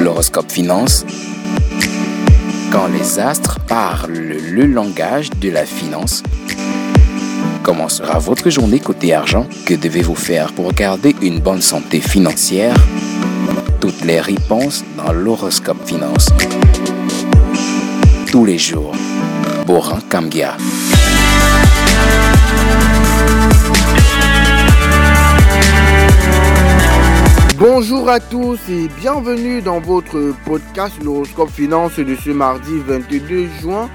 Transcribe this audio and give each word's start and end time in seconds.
L'horoscope 0.00 0.50
finance. 0.50 1.04
Quand 2.70 2.86
les 2.86 3.18
astres 3.18 3.58
parlent 3.66 4.12
le 4.12 4.66
langage 4.66 5.30
de 5.30 5.50
la 5.50 5.66
finance. 5.66 6.22
Comment 7.64 7.88
sera 7.88 8.18
votre 8.18 8.48
journée 8.48 8.78
côté 8.78 9.12
argent? 9.12 9.46
Que 9.66 9.74
devez-vous 9.74 10.14
faire 10.14 10.52
pour 10.52 10.72
garder 10.72 11.16
une 11.20 11.40
bonne 11.40 11.62
santé 11.62 12.00
financière? 12.00 12.76
Toutes 13.80 14.04
les 14.04 14.20
réponses 14.20 14.84
dans 14.96 15.12
l'horoscope 15.12 15.84
finance. 15.84 16.28
Tous 18.30 18.44
les 18.44 18.58
jours. 18.58 18.92
Boran 19.66 19.98
Kambia. 20.08 20.56
Bonjour 28.08 28.24
à 28.24 28.30
tous 28.30 28.58
et 28.70 28.88
bienvenue 28.98 29.60
dans 29.60 29.80
votre 29.80 30.32
podcast 30.46 30.94
L'horoscope 31.04 31.50
finance 31.50 31.98
de 31.98 32.16
ce 32.16 32.30
mardi 32.30 32.78
22 32.86 33.48
juin 33.60 33.90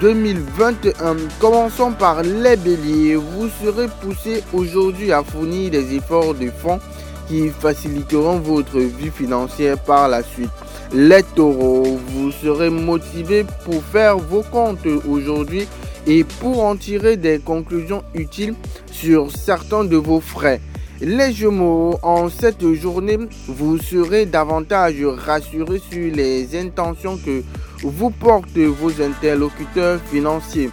2021. 0.00 1.16
Commençons 1.38 1.92
par 1.92 2.22
les 2.22 2.56
béliers. 2.56 3.16
Vous 3.16 3.50
serez 3.62 3.88
poussé 4.00 4.42
aujourd'hui 4.54 5.12
à 5.12 5.22
fournir 5.22 5.70
des 5.70 5.96
efforts 5.96 6.32
de 6.32 6.48
fonds 6.48 6.80
qui 7.26 7.50
faciliteront 7.50 8.38
votre 8.38 8.78
vie 8.78 9.10
financière 9.10 9.78
par 9.78 10.08
la 10.08 10.22
suite. 10.22 10.48
Les 10.94 11.22
taureaux, 11.22 11.98
vous 12.06 12.32
serez 12.32 12.70
motivé 12.70 13.44
pour 13.66 13.84
faire 13.84 14.16
vos 14.16 14.44
comptes 14.44 14.86
aujourd'hui 15.06 15.68
et 16.06 16.24
pour 16.24 16.64
en 16.64 16.74
tirer 16.74 17.18
des 17.18 17.38
conclusions 17.38 18.02
utiles 18.14 18.54
sur 18.90 19.30
certains 19.30 19.84
de 19.84 19.96
vos 19.98 20.22
frais. 20.22 20.58
Les 21.00 21.32
Gémeaux, 21.32 21.96
en 22.02 22.28
cette 22.28 22.74
journée, 22.74 23.18
vous 23.46 23.78
serez 23.78 24.26
davantage 24.26 24.96
rassurés 25.04 25.80
sur 25.90 26.12
les 26.12 26.58
intentions 26.58 27.16
que 27.16 27.44
vous 27.84 28.10
portent 28.10 28.58
vos 28.58 29.00
interlocuteurs 29.00 30.00
financiers. 30.10 30.70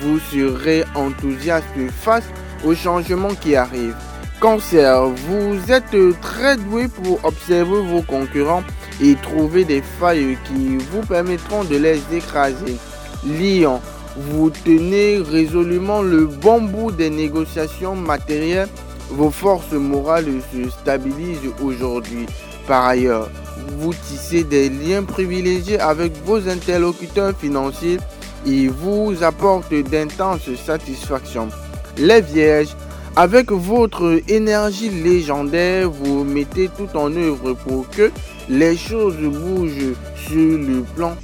Vous 0.00 0.18
serez 0.32 0.84
enthousiaste 0.94 1.66
face 2.00 2.24
aux 2.64 2.74
changements 2.74 3.34
qui 3.34 3.54
arrivent. 3.54 3.94
Cancer, 4.40 5.08
vous 5.08 5.70
êtes 5.70 6.20
très 6.22 6.56
doué 6.56 6.88
pour 6.88 7.22
observer 7.22 7.82
vos 7.82 8.00
concurrents 8.00 8.64
et 9.02 9.14
trouver 9.16 9.66
des 9.66 9.82
failles 9.82 10.38
qui 10.46 10.78
vous 10.90 11.02
permettront 11.06 11.64
de 11.64 11.76
les 11.76 12.00
écraser. 12.14 12.76
Lion, 13.26 13.82
vous 14.16 14.48
tenez 14.48 15.18
résolument 15.18 16.00
le 16.00 16.24
bon 16.24 16.62
bout 16.62 16.92
des 16.92 17.10
négociations 17.10 17.94
matérielles 17.94 18.68
vos 19.10 19.30
forces 19.30 19.72
morales 19.72 20.40
se 20.52 20.70
stabilisent 20.70 21.52
aujourd'hui. 21.62 22.26
Par 22.66 22.86
ailleurs, 22.86 23.30
vous 23.78 23.94
tissez 23.94 24.44
des 24.44 24.68
liens 24.68 25.04
privilégiés 25.04 25.78
avec 25.78 26.12
vos 26.24 26.48
interlocuteurs 26.48 27.36
financiers 27.36 27.98
et 28.46 28.68
vous 28.68 29.14
apportent 29.22 29.74
d'intenses 29.74 30.54
satisfactions. 30.64 31.48
Les 31.98 32.20
vierges, 32.20 32.76
avec 33.14 33.50
votre 33.50 34.20
énergie 34.28 34.90
légendaire, 34.90 35.90
vous 35.90 36.24
mettez 36.24 36.68
tout 36.68 36.96
en 36.96 37.14
œuvre 37.16 37.54
pour 37.54 37.88
que 37.90 38.10
les 38.48 38.76
choses 38.76 39.16
bougent 39.16 39.94
sur 40.28 40.58
le 40.58 40.82
plan 40.94 41.16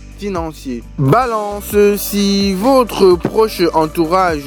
Balance, 0.98 1.74
si 1.96 2.54
votre 2.54 3.14
proche 3.16 3.62
entourage 3.74 4.44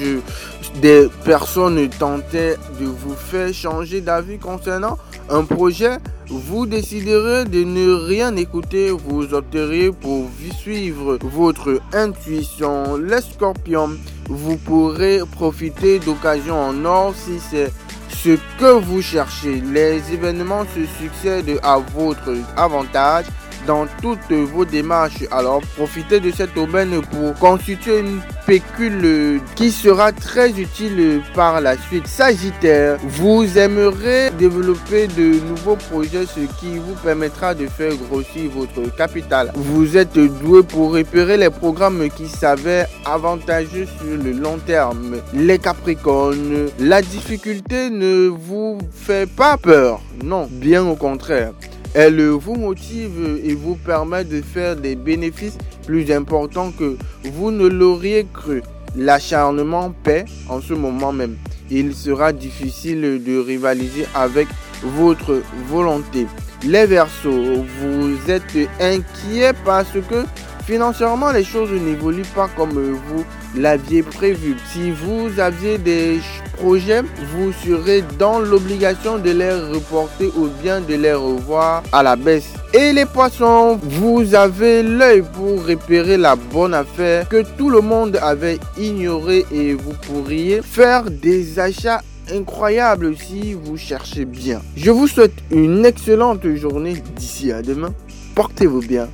des 0.82 1.08
personnes 1.24 1.90
tentaient 1.90 2.58
de 2.80 2.86
vous 2.86 3.16
faire 3.16 3.54
changer 3.54 4.02
d'avis 4.02 4.38
concernant 4.38 4.98
un 5.30 5.44
projet, 5.44 5.98
vous 6.28 6.66
déciderez 6.66 7.46
de 7.46 7.64
ne 7.64 7.94
rien 7.94 8.36
écouter, 8.36 8.90
vous 8.90 9.34
opterez 9.34 9.92
pour 9.92 10.28
suivre 10.58 11.18
votre 11.22 11.80
intuition. 11.94 12.98
Les 12.98 13.22
scorpions, 13.22 13.92
vous 14.30 14.58
pourrez 14.58 15.20
profiter 15.32 16.00
d'occasions 16.00 16.60
en 16.60 16.86
or 16.86 17.14
si 17.16 17.40
c'est 17.40 17.72
ce 18.10 18.38
que 18.60 18.80
vous 18.80 19.02
cherchez. 19.02 19.62
Les 19.62 20.02
événements 20.14 20.66
se 20.74 20.86
succèdent 21.04 21.60
à 21.62 21.78
votre 21.78 22.34
avantage 22.58 23.26
dans 23.66 23.88
toutes 24.02 24.32
vos 24.32 24.66
démarches. 24.66 25.24
Alors 25.32 25.62
profitez 25.76 26.20
de 26.20 26.32
cette 26.32 26.58
aubaine 26.58 27.02
pour 27.12 27.34
constituer 27.36 28.00
une 28.00 28.20
pécule 28.46 29.42
qui 29.56 29.72
sera 29.72 30.12
très 30.12 30.52
utile 30.52 31.22
par 31.34 31.62
la 31.62 31.78
suite. 31.78 32.08
Sagittaire, 32.08 32.98
vous 33.04 33.58
aimerez 33.58 34.30
développer 34.38 35.08
de 35.08 35.40
nouveaux 35.48 35.76
projets, 35.76 36.26
ce 36.26 36.42
qui 36.60 36.78
vous 36.78 36.96
permettra 37.04 37.54
de 37.56 37.68
faire 37.68 37.94
grossir 37.96 38.52
votre 38.56 38.96
capital. 38.96 39.52
Vous 39.56 39.98
êtes 39.98 40.18
doué 40.18 40.64
pour 40.64 40.94
repérer 40.94 41.38
les 41.38 41.50
programmes 41.50 42.08
qui 42.10 42.28
s'avèrent 42.28 42.88
avantageux 43.06 43.88
sur 43.98 44.24
le 44.24 44.32
long 44.32 44.58
terme. 44.66 45.18
Les 45.34 45.60
Capricornes, 45.60 46.70
la 46.80 47.02
difficulté 47.02 47.90
ne 47.90 48.28
vous 48.28 48.78
fait 48.92 49.30
pas 49.30 49.58
peur. 49.58 50.02
Non, 50.24 50.48
bien 50.50 50.86
au 50.86 50.96
contraire. 50.96 51.54
Elle 51.98 52.22
vous 52.28 52.56
motive 52.56 53.40
et 53.42 53.56
vous 53.56 53.76
permet 53.76 54.26
de 54.26 54.42
faire 54.42 54.76
des 54.76 54.98
bénéfices 54.98 55.58
plus 55.86 56.12
importants 56.12 56.74
que 56.78 56.98
vous 57.24 57.52
ne 57.52 57.68
l'auriez 57.68 58.28
cru. 58.34 58.62
L'acharnement 58.98 59.94
paie 60.04 60.26
en 60.50 60.60
ce 60.60 60.74
moment 60.74 61.14
même. 61.14 61.38
Il 61.72 61.96
sera 61.96 62.34
difficile 62.34 63.24
de 63.26 63.40
rivaliser 63.40 64.08
avec 64.14 64.50
votre 64.84 65.42
volonté. 65.70 66.28
Les 66.64 66.86
Verseaux, 66.86 67.64
vous 67.80 68.30
êtes 68.30 68.44
inquiet 68.82 69.54
parce 69.64 69.94
que 70.10 70.26
financièrement 70.66 71.32
les 71.32 71.46
choses 71.46 71.72
n'évoluent 71.72 72.24
pas 72.36 72.50
comme 72.58 72.72
vous 72.72 73.24
l'aviez 73.56 74.04
prévu. 74.04 74.58
Si 74.74 74.92
vous 74.92 75.40
aviez 75.40 75.78
des 75.78 76.20
projets, 76.58 77.02
vous 77.34 77.52
serez 77.66 78.04
dans 78.18 78.40
l'obligation 78.40 79.18
de 79.18 79.32
les 79.32 79.52
reporter 79.52 80.32
ou 80.38 80.48
bien 80.62 80.82
de 80.82 80.96
les 80.96 81.14
revoir 81.14 81.84
à 81.92 82.04
la 82.04 82.16
baisse. 82.16 82.54
Et 82.74 82.94
les 82.94 83.06
poissons, 83.06 83.80
vous 83.82 84.36
avez 84.36 84.84
l'œil 84.84 85.24
pour 85.34 85.66
repérer 85.66 86.18
la 86.18 86.36
bonne 86.36 86.74
affaire 86.74 87.28
que 87.30 87.44
tout 87.58 87.70
le 87.70 87.82
monde 87.82 88.18
avait 88.22 88.60
ignoré 88.78 89.46
et 89.52 89.74
vous 89.74 89.94
pourriez 90.08 90.62
faire 90.62 91.10
des 91.10 91.60
achats 91.60 92.02
incroyables 92.34 93.16
si 93.18 93.54
vous 93.54 93.78
cherchez 93.78 94.26
bien. 94.26 94.62
Je 94.76 94.92
vous 94.92 95.08
souhaite 95.08 95.36
une 95.52 95.86
excellente 95.86 96.48
journée 96.56 97.02
d'ici 97.16 97.52
à 97.52 97.62
demain. 97.62 97.94
Portez-vous 98.34 98.82
bien. 98.82 99.08